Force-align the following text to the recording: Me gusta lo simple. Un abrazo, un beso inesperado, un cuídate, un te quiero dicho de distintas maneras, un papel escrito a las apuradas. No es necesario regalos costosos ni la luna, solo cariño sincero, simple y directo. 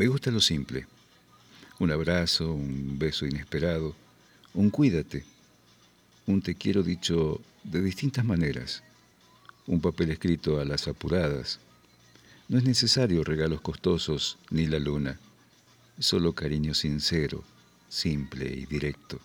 Me 0.00 0.06
gusta 0.06 0.30
lo 0.30 0.40
simple. 0.40 0.86
Un 1.78 1.90
abrazo, 1.90 2.54
un 2.54 2.98
beso 2.98 3.26
inesperado, 3.26 3.94
un 4.54 4.70
cuídate, 4.70 5.26
un 6.26 6.40
te 6.40 6.54
quiero 6.54 6.82
dicho 6.82 7.38
de 7.64 7.82
distintas 7.82 8.24
maneras, 8.24 8.82
un 9.66 9.82
papel 9.82 10.10
escrito 10.10 10.58
a 10.58 10.64
las 10.64 10.88
apuradas. 10.88 11.60
No 12.48 12.56
es 12.56 12.64
necesario 12.64 13.24
regalos 13.24 13.60
costosos 13.60 14.38
ni 14.48 14.66
la 14.66 14.78
luna, 14.78 15.20
solo 15.98 16.32
cariño 16.32 16.72
sincero, 16.72 17.44
simple 17.90 18.46
y 18.46 18.64
directo. 18.64 19.18